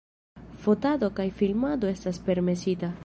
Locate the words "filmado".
1.41-1.93